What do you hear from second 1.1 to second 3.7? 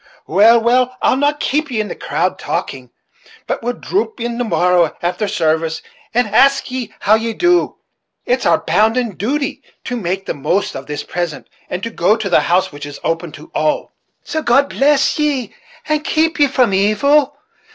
not keep ye in the cowld, talking, but